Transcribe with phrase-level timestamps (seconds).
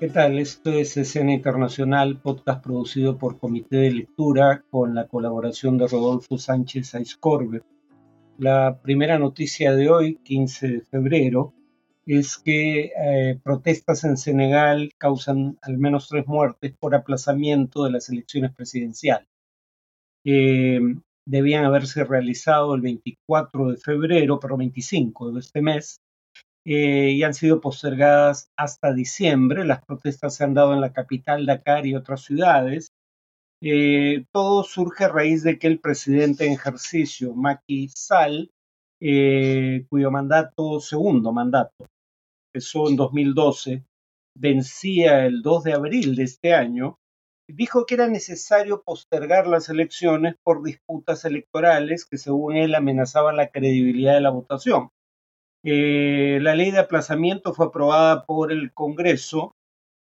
[0.00, 0.38] ¿Qué tal?
[0.38, 6.38] Esto es Escena Internacional, podcast producido por Comité de Lectura con la colaboración de Rodolfo
[6.38, 7.60] Sánchez Aiscorbe.
[8.38, 11.52] La primera noticia de hoy, 15 de febrero,
[12.06, 18.08] es que eh, protestas en Senegal causan al menos tres muertes por aplazamiento de las
[18.08, 19.28] elecciones presidenciales.
[20.24, 20.80] Eh,
[21.26, 26.00] debían haberse realizado el 24 de febrero, pero 25 de este mes,
[26.64, 29.64] eh, y han sido postergadas hasta diciembre.
[29.64, 32.92] Las protestas se han dado en la capital, Dakar y otras ciudades.
[33.62, 38.50] Eh, todo surge a raíz de que el presidente en ejercicio, Macky Sall,
[39.00, 41.86] eh, cuyo mandato, segundo mandato,
[42.48, 43.84] empezó en 2012,
[44.36, 46.98] vencía el 2 de abril de este año,
[47.48, 53.48] dijo que era necesario postergar las elecciones por disputas electorales que según él amenazaban la
[53.48, 54.90] credibilidad de la votación.
[55.62, 59.54] Eh, la ley de aplazamiento fue aprobada por el Congreso,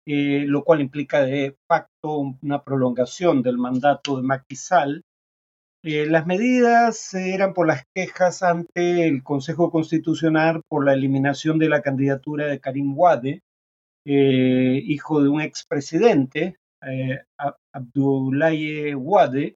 [0.05, 5.03] eh, lo cual implica de facto una prolongación del mandato de Macky Sall.
[5.83, 11.69] Eh, las medidas eran por las quejas ante el Consejo Constitucional por la eliminación de
[11.69, 13.41] la candidatura de Karim Wade,
[14.03, 16.57] hijo de un expresidente,
[17.73, 19.55] Abdoulaye Wade,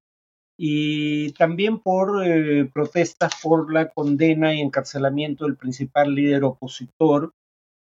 [0.61, 7.33] y también por eh, protestas por la condena y encarcelamiento del principal líder opositor,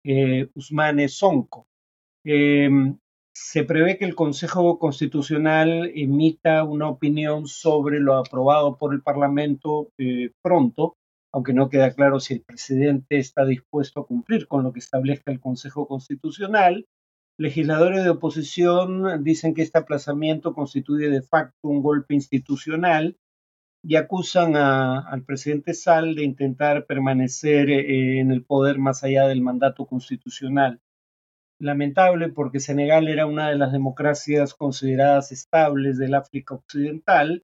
[0.05, 1.67] eh, Usmane Sonko.
[2.25, 2.97] Em,
[3.35, 9.91] se prevé que el Consejo Constitucional emita una opinión sobre lo aprobado por el Parlamento
[9.99, 10.97] eh, pronto,
[11.33, 15.33] aunque no queda claro si el presidente está dispuesto a cumplir con lo que establezca
[15.33, 16.87] el Consejo Constitucional.
[17.41, 23.17] Legisladores de oposición dicen que este aplazamiento constituye de facto un golpe institucional
[23.83, 29.41] y acusan al presidente Sal de intentar permanecer eh, en el poder más allá del
[29.41, 30.83] mandato constitucional.
[31.59, 37.43] Lamentable porque Senegal era una de las democracias consideradas estables del África Occidental,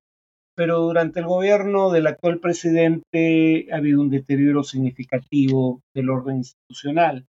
[0.54, 7.26] pero durante el gobierno del actual presidente ha habido un deterioro significativo del orden institucional.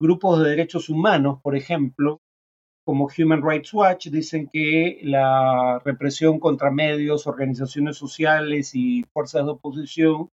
[0.00, 2.22] Grupos de derechos humanos, por ejemplo,
[2.86, 9.50] como Human Rights Watch, dicen que la represión contra medios, organizaciones sociales y fuerzas de
[9.50, 10.30] oposición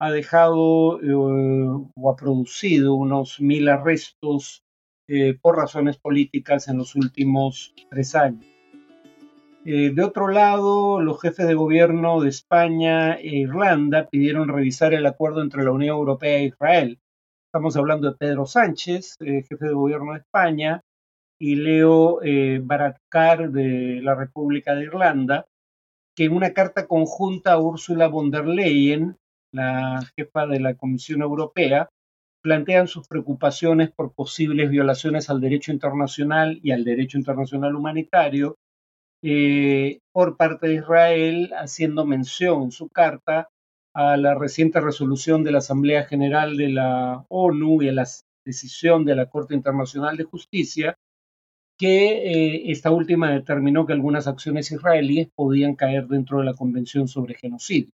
[0.00, 4.64] ha dejado eh, o ha producido unos mil arrestos
[5.06, 8.46] eh, por razones políticas en los últimos tres años.
[9.66, 15.04] Eh, de otro lado, los jefes de gobierno de España e Irlanda pidieron revisar el
[15.04, 16.98] acuerdo entre la Unión Europea e Israel.
[17.54, 20.80] Estamos hablando de Pedro Sánchez, eh, jefe de gobierno de España,
[21.38, 25.46] y Leo eh, de la República de Irlanda,
[26.16, 29.18] que en una carta conjunta a Ursula von der Leyen,
[29.52, 31.88] la jefa de la Comisión Europea,
[32.42, 38.56] plantean sus preocupaciones por posibles violaciones al derecho internacional y al derecho internacional humanitario
[39.22, 43.48] eh, por parte de Israel, haciendo mención en su carta
[43.94, 48.06] a la reciente resolución de la Asamblea General de la ONU y a la
[48.44, 50.98] decisión de la Corte Internacional de Justicia,
[51.78, 57.08] que eh, esta última determinó que algunas acciones israelíes podían caer dentro de la Convención
[57.08, 57.90] sobre Genocidio.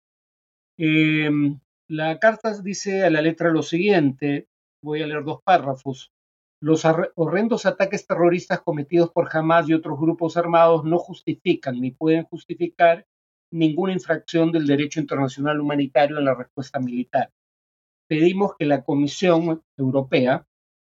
[0.79, 4.47] Em, la carta dice a la letra lo siguiente,
[4.83, 6.13] voy a leer dos párrafos.
[6.61, 6.85] Los
[7.15, 13.07] horrendos ataques terroristas cometidos por Hamas y otros grupos armados no justifican ni pueden justificar
[13.51, 17.31] ninguna infracción del derecho internacional humanitario en la respuesta militar.
[18.09, 20.47] Pedimos que la Comisión Europea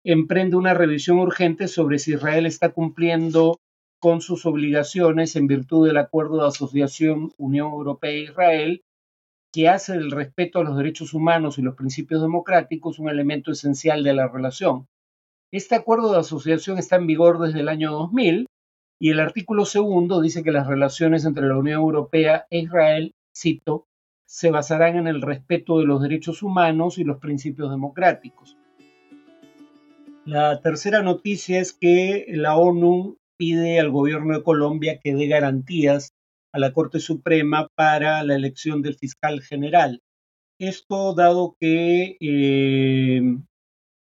[0.04, 3.60] emprenda una revisión urgente sobre si Israel está cumpliendo
[4.00, 8.82] con sus obligaciones en virtud del acuerdo de asociación Unión Europea-Israel,
[9.52, 14.02] que hace del respeto a los derechos humanos y los principios democráticos un elemento esencial
[14.02, 14.88] de la relación.
[15.52, 18.46] Este acuerdo de asociación está en vigor desde el año 2000
[18.98, 23.86] y el artículo segundo dice que las relaciones entre la Unión Europea e Israel, cito,
[24.26, 28.56] se basarán en el respeto de los derechos humanos y los principios democráticos.
[30.24, 36.14] La tercera noticia es que la ONU pide al gobierno de Colombia que dé garantías
[36.52, 40.00] a la Corte Suprema para la elección del fiscal general.
[40.58, 43.22] Esto dado que, eh,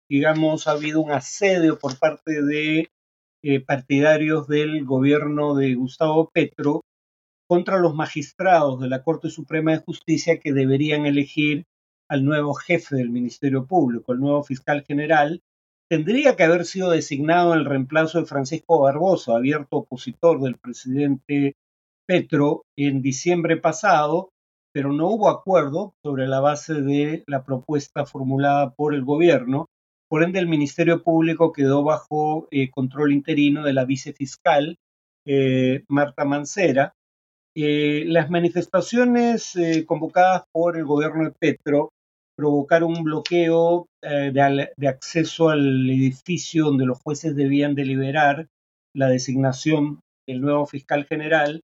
[0.09, 2.89] digamos, ha habido un asedio por parte de
[3.41, 6.81] eh, partidarios del gobierno de Gustavo Petro
[7.47, 11.63] contra los magistrados de la Corte Suprema de Justicia que deberían elegir
[12.09, 15.41] al nuevo jefe del Ministerio Público, el nuevo fiscal general,
[15.89, 21.55] tendría que haber sido designado en el reemplazo de Francisco Barbosa, abierto opositor del presidente
[22.05, 24.31] Petro en diciembre pasado,
[24.73, 29.67] pero no hubo acuerdo sobre la base de la propuesta formulada por el gobierno
[30.09, 34.79] Por ende, el Ministerio Público quedó bajo eh, control interino de la vicefiscal
[35.25, 36.95] eh, Marta Mancera.
[37.55, 39.53] Eh, las manifestaciones
[39.85, 41.91] convocadas por el gobierno de Petro
[42.35, 48.47] provocaron un bloqueo de, de, acceso al edificio donde los jueces debían deliberar
[48.95, 51.61] la designación del nuevo fiscal general,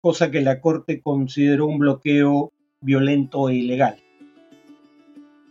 [0.00, 4.03] cosa que la Corte consideró un bloqueo violento e ilegal.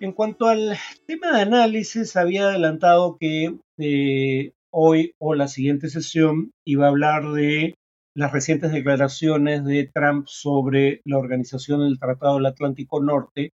[0.04, 0.76] En cuanto al
[1.08, 7.32] tema de análisis, había adelantado que eh, hoy o la siguiente sesión iba a hablar
[7.32, 7.76] de
[8.14, 13.52] las recientes declaraciones de Trump sobre la organización del Tratado del Atlántico Norte,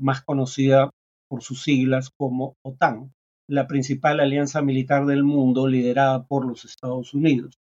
[0.00, 0.88] más conocida
[1.28, 3.12] por sus siglas como OTAN,
[3.46, 7.58] la principal alianza militar del mundo liderada por los Estados Unidos.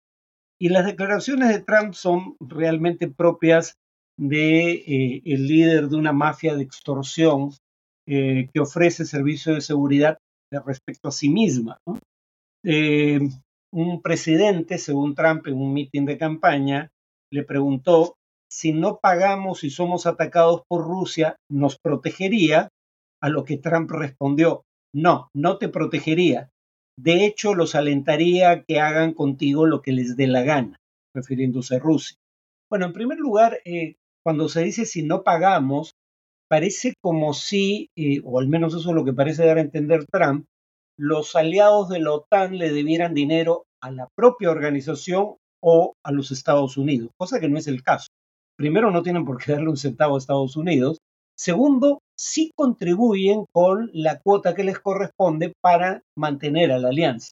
[0.62, 3.74] Y las declaraciones de Trump son realmente propias
[4.16, 7.50] de eh, el líder de una mafia de extorsión
[8.08, 10.18] eh, que ofrece servicio de seguridad
[10.66, 11.80] respecto a sí misma.
[12.64, 13.20] Eh,
[13.74, 16.90] un presidente, según Trump, en un mitin de campaña,
[17.32, 18.16] le preguntó
[18.50, 22.70] si no pagamos y somos atacados por Rusia, ¿nos protegería?
[23.22, 24.64] A lo que Trump respondió,
[24.94, 26.50] no, no te protegería.
[26.98, 30.78] De hecho, los alentaría a que hagan contigo lo que les dé la gana,
[31.14, 32.18] refiriéndose a Rusia.
[32.70, 35.94] Bueno, en primer lugar, eh, cuando se dice si no pagamos,
[36.50, 40.06] parece como si, eh, o al menos eso es lo que parece dar a entender
[40.12, 40.46] Trump,
[40.98, 46.32] los aliados de la OTAN le debieran dinero a la propia organización o a los
[46.32, 48.08] Estados Unidos, cosa que no es el caso.
[48.58, 50.98] Primero, no tienen por qué darle un centavo a Estados Unidos.
[51.38, 57.32] Segundo, sí contribuyen con la cuota que les corresponde para mantener a la alianza.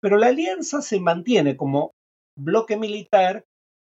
[0.00, 1.92] Pero la alianza se mantiene como
[2.36, 3.44] bloque militar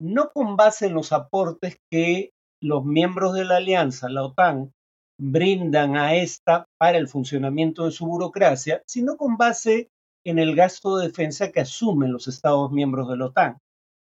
[0.02, 2.32] no con base en los aportes que
[2.64, 4.72] los miembros de la alianza, la OTAN,
[5.20, 9.90] brindan a esta para el funcionamiento de su burocracia, sino con base
[10.26, 13.58] en el gasto de defensa que asumen los Estados miembros de la OTAN.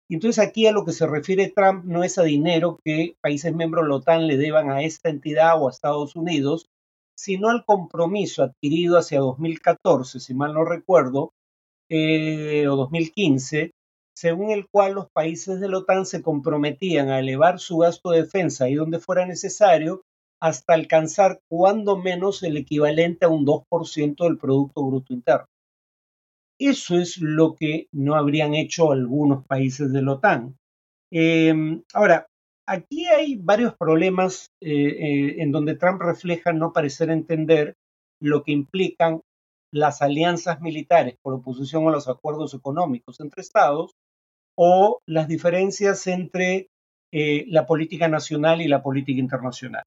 [0.09, 3.83] Entonces aquí a lo que se refiere Trump no es a dinero que países miembros
[3.83, 6.67] de la OTAN le deban a esta entidad o a Estados Unidos,
[7.17, 11.33] sino al compromiso adquirido hacia 2014, si mal no recuerdo,
[11.89, 13.71] eh, o 2015,
[14.15, 18.23] según el cual los países de la OTAN se comprometían a elevar su gasto de
[18.23, 20.03] defensa y donde fuera necesario
[20.39, 25.47] hasta alcanzar cuando menos el equivalente a un 2% del Producto Bruto Interno.
[26.59, 30.57] Eso es lo que no habrían hecho algunos países de la OTAN.
[31.11, 32.27] Em, ahora,
[32.67, 37.75] aquí hay varios problemas eh, eh, en donde Trump refleja no parecer entender
[38.19, 39.21] lo que implican
[39.71, 43.95] las alianzas militares por oposición a los acuerdos económicos entre estados
[44.57, 46.67] o las diferencias entre
[47.11, 49.83] eh, la política nacional y la política internacional.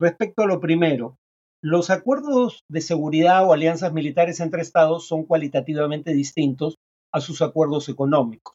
[0.00, 1.16] Respecto a lo primero,
[1.62, 6.76] los acuerdos de seguridad o alianzas militares entre estados son cualitativamente distintos
[7.12, 8.54] a sus acuerdos económicos.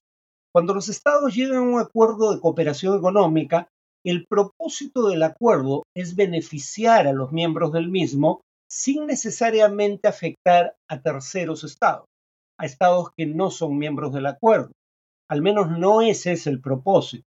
[0.53, 3.67] Cuando los estados llegan a un acuerdo de cooperación económica,
[4.05, 11.01] el propósito del acuerdo es beneficiar a los miembros del mismo sin necesariamente afectar a
[11.01, 12.05] terceros estados,
[12.59, 14.71] a estados que no son miembros del acuerdo.
[15.29, 17.25] Al menos no ese es el propósito.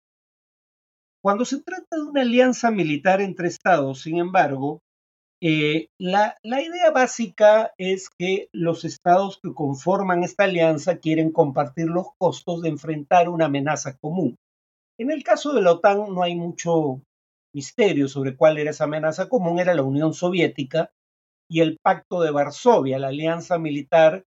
[1.24, 4.82] Cuando se trata de una alianza militar entre estados, sin embargo,
[5.42, 11.88] eh, la, la, idea básica es que los estados que conforman esta alianza quieren compartir
[11.88, 14.38] los costos de enfrentar una amenaza común.
[14.98, 17.02] En el caso de la OTAN no hay mucho
[17.54, 20.92] misterio sobre cuál era esa amenaza común, era la Unión Soviética
[21.50, 24.26] y el Pacto de Varsovia, la alianza militar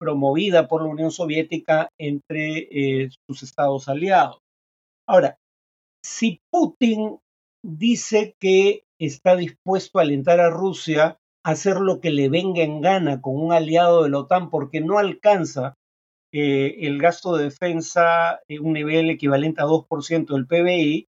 [0.00, 4.38] promovida por la Unión Soviética entre eh, sus estados aliados.
[5.06, 5.36] Ahora,
[6.02, 7.18] si Putin
[7.62, 12.80] dice que está dispuesto a alentar a Rusia a hacer lo que le venga en
[12.80, 15.74] gana con un aliado de la OTAN porque no alcanza
[16.32, 21.08] eh, el gasto de defensa en un nivel equivalente a 2% del PBI,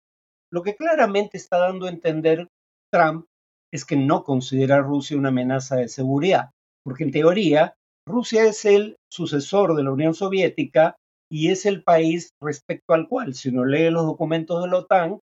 [0.51, 2.48] lo que claramente está dando a entender
[2.91, 3.25] Trump
[3.74, 6.51] es que no considera a Rusia una amenaza de seguridad,
[6.86, 7.75] porque en teoría
[8.08, 10.96] Rusia es el sucesor de la Unión Soviética
[11.30, 15.20] y es el país respecto al cual, si uno lee los documentos de la OTAN,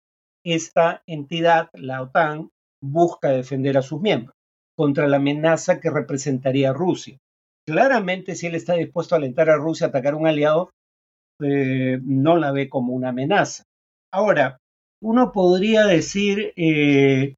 [0.46, 4.36] esta entidad, la OTAN, busca defender a sus miembros
[4.76, 7.18] contra la amenaza que representaría Rusia.
[7.66, 10.70] Claramente, si él está dispuesto a alentar a Rusia a atacar a un aliado,
[11.42, 13.64] eh, no la ve como una amenaza.
[14.12, 14.58] Ahora,
[15.02, 17.34] uno podría decir, eh,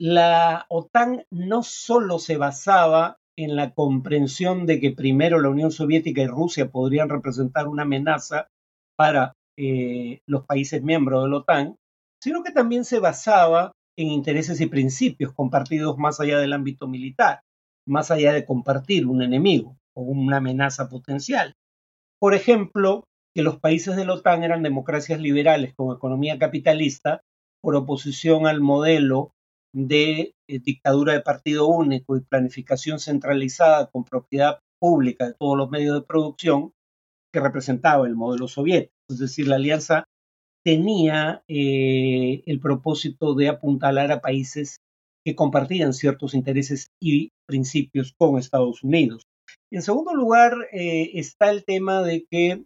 [0.00, 6.22] la OTAN no solo se basaba en la comprensión de que primero la Unión Soviética
[6.22, 8.48] y Rusia podrían representar una amenaza
[8.96, 11.76] para eh, los países miembros de la OTAN,
[12.22, 17.40] sino que también se basaba en intereses y principios compartidos más allá del ámbito militar.
[17.84, 21.56] más allá de compartir un enemigo o una amenaza potencial.
[22.20, 23.02] Por ejemplo,
[23.34, 27.22] que los países de la OTAN eran democracias liberales con economía capitalista
[27.60, 29.32] por oposición al modelo
[29.74, 35.70] de eh, dictadura de partido único y planificación centralizada con propiedad pública de todos los
[35.70, 36.72] medios de producción
[37.32, 38.92] que representaba el modelo soviético.
[39.08, 40.04] Es decir, la alianza
[40.64, 44.80] tenía eh, el propósito de apuntalar a países
[45.24, 49.22] que compartían ciertos intereses y principios con Estados Unidos.
[49.70, 52.64] En segundo lugar, eh, está el tema de que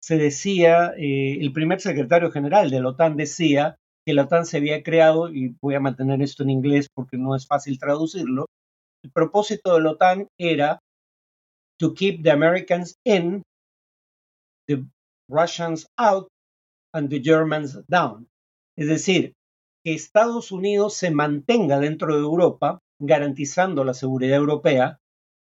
[0.00, 3.78] se decía, el primer secretario general de la OTAN decía
[4.08, 7.36] que la OTAN se había creado, y voy a mantener esto en inglés porque no
[7.36, 8.46] es fácil traducirlo,
[9.04, 10.78] el propósito de la OTAN era
[11.78, 13.42] to keep the Americans in,
[14.66, 14.82] the
[15.30, 16.26] Russians out,
[16.94, 18.28] and the Germans down.
[18.78, 19.34] Es decir,
[19.84, 24.96] que Estados Unidos se mantenga dentro de Europa, garantizando la seguridad europea,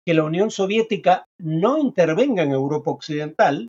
[0.07, 3.67] que la Unión Soviética no intervenga en Europa Occidental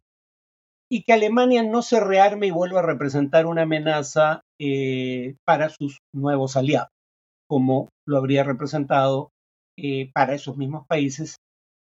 [0.95, 5.99] y que Alemania no se rearme y vuelva a representar una amenaza eh, para sus
[6.13, 6.87] nuevos aliados,
[7.49, 9.31] como lo habría representado
[9.77, 11.35] eh, para esos mismos países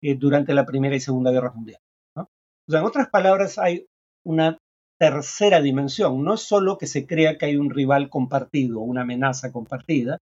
[0.02, 1.78] eh, durante la Primera y Segunda Guerra Mundial.
[2.16, 2.26] O
[2.68, 3.86] sea, en otras palabras, hay
[4.24, 4.58] una
[4.98, 6.24] tercera dimensión.
[6.24, 10.18] No es solo que se crea que hay un rival compartido, una amenaza compartida,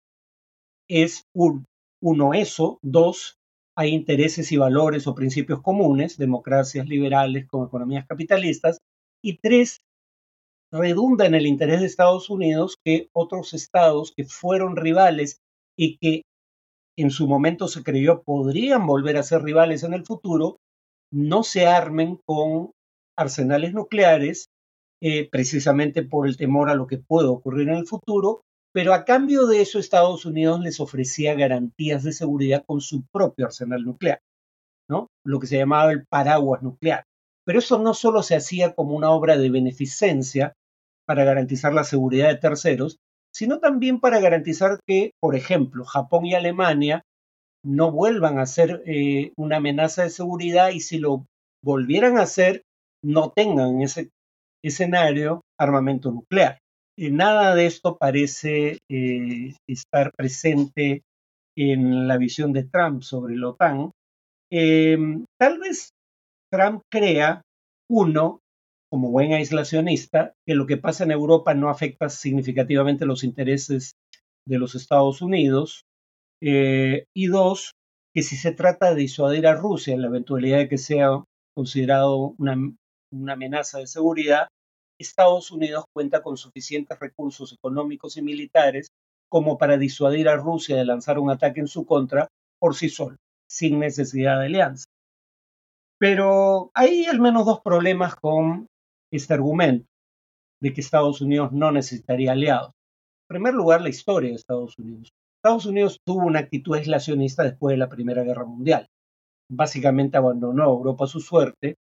[0.90, 1.64] es un,
[2.02, 3.38] uno eso, dos,
[3.76, 8.78] hay intereses y valores o principios comunes, democracias liberales con economías capitalistas,
[9.22, 9.80] y tres,
[10.72, 15.38] redunda en el interés de Estados Unidos que otros estados que fueron rivales
[15.78, 16.22] y que
[16.96, 20.58] en su momento se creyó podrían volver a ser rivales en el futuro,
[21.12, 22.70] no se armen con
[23.16, 24.46] arsenales nucleares,
[25.02, 28.42] eh, precisamente por el temor a lo que puede ocurrir en el futuro,
[28.74, 33.46] pero a cambio de eso Estados Unidos les ofrecía garantías de seguridad con su propio
[33.46, 34.18] arsenal nuclear,
[34.90, 35.06] ¿no?
[35.24, 37.04] Lo que se llamaba el paraguas nuclear.
[37.46, 40.54] Pero eso no solo se hacía como una obra de beneficencia
[41.06, 42.98] para garantizar la seguridad de terceros,
[43.32, 47.02] sino también para garantizar que, por ejemplo, Japón y Alemania
[47.64, 51.26] no vuelvan a ser eh, una amenaza de seguridad y si lo
[51.62, 52.62] volvieran a hacer,
[53.04, 54.10] no tengan en ese
[54.64, 56.58] escenario armamento nuclear
[56.96, 61.02] nada de esto parece eh, estar presente
[61.56, 63.90] en la visión de Trump sobre la OTAN.
[64.50, 65.90] Em, tal vez
[66.52, 67.42] Trump crea,
[67.90, 68.40] uno,
[68.90, 73.94] como buen aislacionista, que lo que pasa en Europa no afecta significativamente los intereses
[74.46, 75.82] de los Estados Unidos.
[76.42, 77.72] Eh, y dos,
[78.14, 81.24] que si se trata de disuadir a Rusia en la eventualidad de que sea
[81.56, 84.48] considerado una amenaza de seguridad,
[84.98, 88.88] Estados Unidos cuenta con suficientes recursos económicos y militares
[89.28, 92.28] como para disuadir a Rusia de lanzar un ataque en su contra
[92.60, 93.16] por sí solo,
[93.48, 94.86] sin necesidad de alianza.
[95.98, 98.66] Pero hay al menos dos problemas con
[99.12, 99.86] este argumento
[100.60, 102.72] de que Estados Unidos no necesitaría aliados.
[103.28, 105.12] En primer lugar, la historia de Estados Unidos.
[105.38, 108.88] Estados Unidos tuvo una actitud aislacionista después de la Primera Guerra Mundial.
[109.50, 111.76] Básicamente abandonó a Europa a su suerte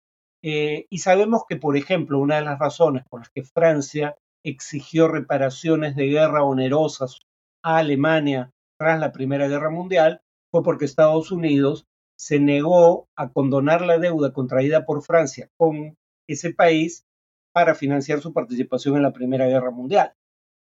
[0.42, 5.08] eh, y sabemos que, por ejemplo, una de las razones por las que Francia exigió
[5.08, 7.20] reparaciones de guerra onerosas
[7.64, 11.86] a Alemania tras la Primera Guerra Mundial fue porque Estados Unidos
[12.18, 17.06] se negó a condonar la deuda contraída por Francia con ese país
[17.54, 20.14] para financiar su participación en la Primera Guerra Mundial.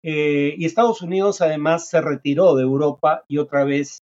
[0.03, 4.03] Eh, y Estados Unidos además se retiró de Europa y otra vez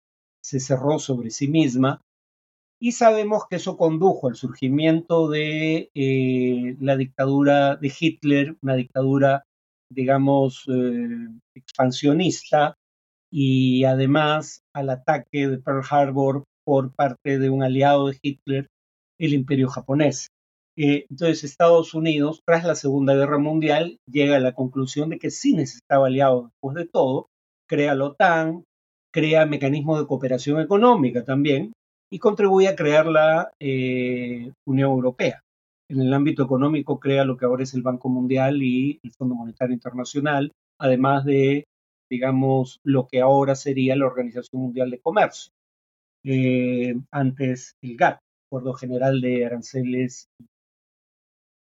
[0.42, 2.00] se cerró sobre sí misma
[2.84, 9.44] y sabemos que eso condujo al surgimiento de eh, la dictadura de Hitler, una dictadura,
[9.90, 12.74] digamos, eh, expansionista,
[13.32, 18.66] y además al ataque de Pearl Harbor por parte de un aliado de Hitler,
[19.18, 20.28] el imperio japonés.
[20.76, 25.30] Eh, entonces Estados Unidos, tras la Segunda Guerra Mundial, llega a la conclusión de que
[25.30, 27.28] sí necesitaba aliados después de todo,
[27.66, 28.64] crea la OTAN,
[29.10, 31.72] crea mecanismos de cooperación económica también,
[32.14, 35.42] y contribuye a crear la eh, Unión Europea.
[35.90, 39.35] En el ámbito económico crea lo que ahora es el Banco Mundial y el Fondo
[39.35, 41.64] Monetario Internacional, además de,
[42.09, 45.50] digamos, lo que ahora sería la Organización Mundial de Comercio.
[46.25, 50.28] Eh, antes el GATT, Acuerdo General de Aranceles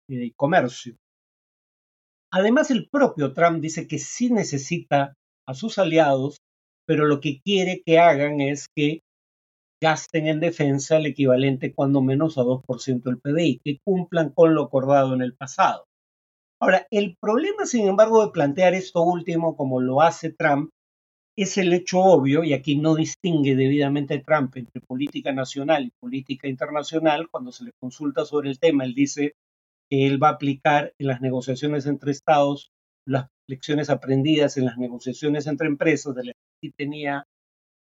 [0.09, 0.97] y Comercio.
[2.33, 5.15] Además, el propio Trump dice que sí necesita
[5.47, 6.39] a sus aliados,
[6.85, 9.03] pero lo que quiere que hagan es que
[9.83, 14.63] gasten en defensa el equivalente cuando menos a 2% del PBI, que cumplan con lo
[14.63, 15.87] acordado en el pasado.
[16.61, 20.71] Ahora, el problema, sin embargo, de plantear esto último como lo hace Trump,
[21.37, 26.47] es el hecho obvio, y aquí no distingue debidamente Trump entre política nacional y política
[26.47, 29.33] internacional, cuando se le consulta sobre el tema, él dice
[29.91, 32.71] que él va a aplicar en las negociaciones entre estados
[33.05, 37.25] las lecciones aprendidas en las negociaciones entre empresas, de las que tenía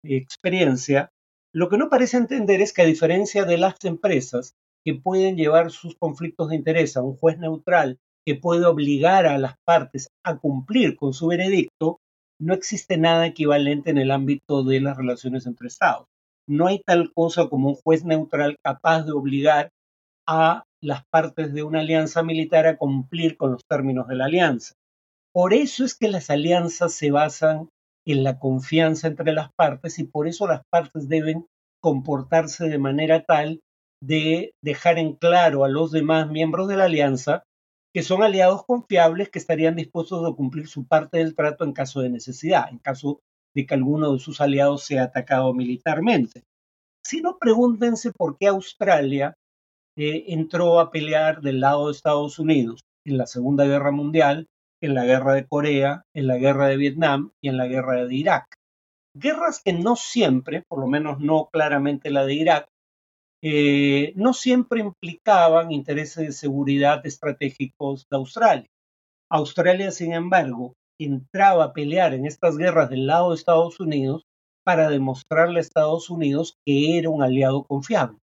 [0.02, 1.10] experiencia,
[1.54, 4.54] lo que no parece entender es que a diferencia de las empresas
[4.84, 9.38] que pueden llevar sus conflictos de interés a un juez neutral que puede obligar a
[9.38, 12.00] las partes a cumplir con su veredicto,
[12.40, 16.06] no existe nada equivalente en el ámbito de las relaciones entre Estados.
[16.48, 19.70] No hay tal cosa como un juez neutral capaz de obligar
[20.26, 24.74] a las partes de una alianza militar a cumplir con los términos de la alianza.
[25.32, 27.68] Por eso es que las alianzas se basan
[28.06, 31.46] en la confianza entre las partes y por eso las partes deben
[31.80, 33.60] comportarse de manera tal
[34.02, 37.44] de dejar en claro a los demás miembros de la alianza
[37.94, 42.00] que son aliados confiables que estarían dispuestos a cumplir su parte del trato en caso
[42.00, 43.20] de necesidad, en caso
[43.54, 46.42] de que alguno de sus aliados sea atacado militarmente.
[47.04, 49.34] Si no, pregúntense por qué Australia
[49.96, 54.46] eh, entró a pelear del lado de Estados Unidos en la Segunda Guerra Mundial,
[54.82, 58.14] en la Guerra de Corea, en la Guerra de Vietnam y en la Guerra de
[58.14, 58.56] Irak.
[59.16, 62.68] Guerras que no siempre, por lo menos no claramente la de Irak,
[63.44, 68.66] eh, no siempre implicaban intereses de seguridad estratégicos de Australia.
[69.30, 74.24] Australia, sin embargo, entraba a pelear en estas guerras del lado de Estados Unidos
[74.64, 78.18] para demostrarle a Estados Unidos que era un aliado confiable.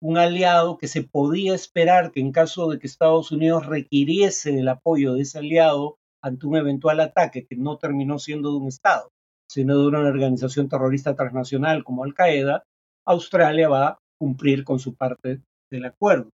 [0.00, 4.68] Un aliado que se podía esperar que en caso de que Estados Unidos requiriese el
[4.68, 9.10] apoyo de ese aliado ante un eventual ataque que no terminó siendo de un Estado,
[9.50, 12.62] sino de una organización terrorista transnacional como Al Qaeda,
[13.06, 16.30] Australia va cumplir con su parte del acuerdo.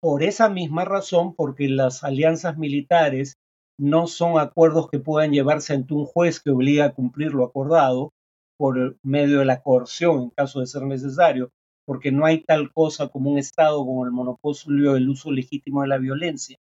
[0.00, 3.34] Por esa misma razón, porque las alianzas militares
[3.78, 8.12] no son acuerdos que puedan llevarse ante un juez que obliga a cumplir lo acordado
[8.56, 11.50] por medio de la coerción en caso de ser necesario,
[11.86, 15.88] porque no hay tal cosa como un Estado con el monopolio del uso legítimo de
[15.88, 16.56] la violencia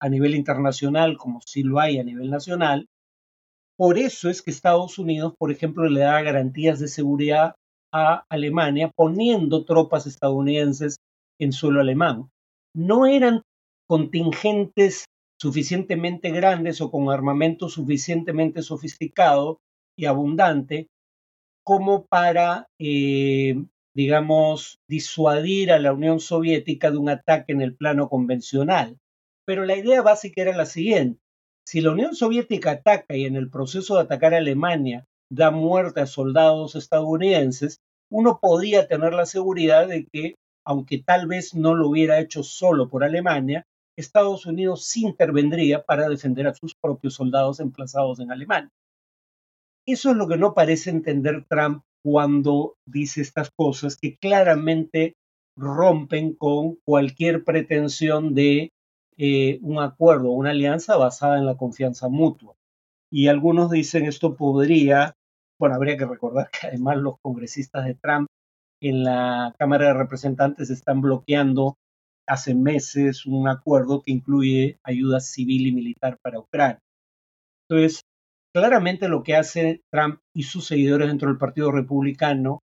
[0.00, 2.88] a nivel internacional como sí lo hay a nivel nacional.
[3.76, 7.54] Por eso es que Estados Unidos, por ejemplo, le da garantías de seguridad
[7.92, 10.96] a Alemania poniendo tropas estadounidenses
[11.38, 12.30] en suelo alemán.
[12.74, 13.42] No eran
[13.88, 15.04] contingentes
[15.40, 19.58] suficientemente grandes o con armamento suficientemente sofisticado
[19.96, 20.88] y abundante
[21.64, 23.62] como para, eh,
[23.94, 28.98] digamos, disuadir a la Unión Soviética de un ataque en el plano convencional.
[29.44, 31.20] Pero la idea básica era la siguiente.
[31.66, 36.00] Si la Unión Soviética ataca y en el proceso de atacar a Alemania da muerte
[36.00, 41.88] a soldados estadounidenses, uno podía tener la seguridad de que, aunque tal vez no lo
[41.88, 43.64] hubiera hecho solo por Alemania,
[43.96, 48.70] Estados Unidos sí intervendría para defender a sus propios soldados emplazados en Alemania.
[49.86, 55.14] Eso es lo que no parece entender Trump cuando dice estas cosas que claramente
[55.56, 58.70] rompen con cualquier pretensión de
[59.18, 62.54] eh, un acuerdo una alianza basada en la confianza mutua.
[63.10, 65.14] Y algunos dicen esto podría
[65.62, 68.26] bueno, habría que recordar que además los congresistas de Trump
[68.80, 71.76] en la Cámara de Representantes están bloqueando
[72.26, 76.80] hace meses un acuerdo que incluye ayuda civil y militar para Ucrania.
[77.68, 78.02] Entonces,
[78.54, 82.60] claramente lo que hace Trump y sus seguidores dentro del Partido Republicano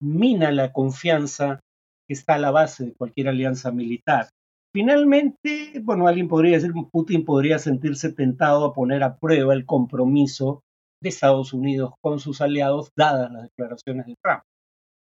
[0.00, 1.60] mina la confianza
[2.06, 4.28] que está a la base de cualquier alianza militar.
[4.72, 10.62] Finalmente, bueno, alguien podría decir, Putin podría sentirse tentado a poner a prueba el compromiso
[11.02, 14.42] de Estados Unidos con sus aliados, dadas las declaraciones de Trump.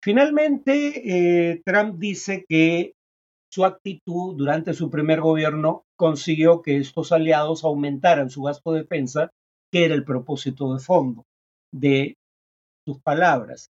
[0.03, 2.95] Finalmente, eh, Trump dice que
[3.53, 9.31] su actitud durante su primer gobierno consiguió que estos aliados aumentaran su gasto de defensa,
[9.73, 11.25] que era el propósito de fondo
[11.73, 12.17] de
[12.87, 13.71] sus palabras.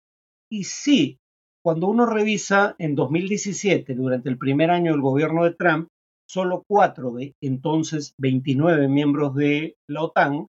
[0.49, 1.17] Y sí,
[1.63, 5.87] cuando uno revisa en 2017, durante el primer año del gobierno de Trump,
[6.29, 10.47] solo cuatro de entonces 29 miembros de la OTAN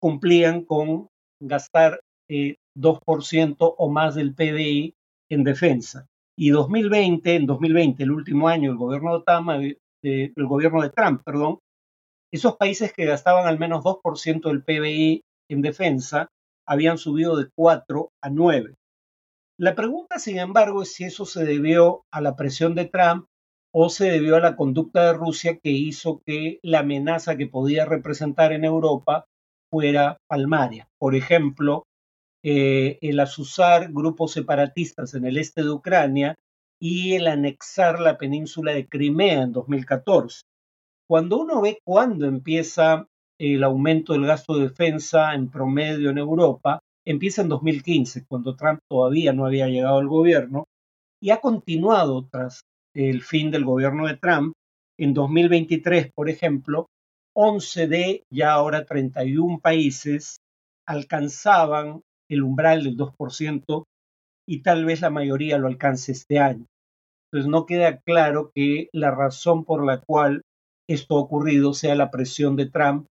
[0.00, 1.08] cumplían con
[1.40, 4.94] gastar 2% eh, o más del PBI
[5.30, 6.06] en defensa.
[6.38, 11.22] Y 2020, en 2020, el último año del gobierno de, eh, el gobierno de Trump,
[11.24, 11.58] perdón,
[12.32, 16.28] esos países que gastaban al menos 2% del PBI en defensa
[16.66, 18.74] habían subido de 4 a 9.
[19.58, 23.26] La pregunta, sin embargo, es si eso se debió a la presión de Trump
[23.72, 27.84] o se debió a la conducta de Rusia que hizo que la amenaza que podía
[27.84, 29.26] representar en Europa
[29.70, 30.88] fuera palmaria.
[30.98, 31.84] Por ejemplo,
[32.42, 36.34] eh, el asusar grupos separatistas en el este de Ucrania
[36.80, 40.42] y el anexar la península de Crimea en 2014.
[41.08, 43.06] Cuando uno ve cuándo empieza
[43.38, 48.80] el aumento del gasto de defensa en promedio en Europa, empieza en 2015, cuando Trump
[48.90, 50.64] todavía no había llegado al gobierno,
[51.22, 52.62] y ha continuado tras
[52.94, 54.54] el fin del gobierno de Trump.
[54.98, 56.86] En 2023, por ejemplo,
[57.36, 60.38] 11 de ya ahora 31 países
[60.86, 63.84] alcanzaban el umbral del 2%
[64.48, 66.64] y tal vez la mayoría lo alcance este año.
[67.30, 70.42] Entonces no queda claro que la razón por la cual
[70.88, 73.06] esto ocurrido sea la presión de Trump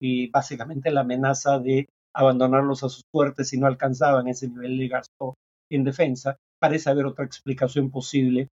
[0.00, 4.88] y básicamente la amenaza de abandonarlos a sus suertes si no alcanzaban ese nivel de
[4.88, 5.34] gasto
[5.70, 6.36] en defensa.
[6.60, 8.48] Parece haber otra explicación posible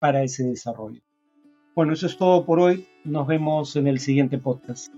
[0.00, 1.00] para ese desarrollo.
[1.74, 2.86] Bueno, eso es todo por hoy.
[3.04, 4.92] Nos vemos en el siguiente podcast.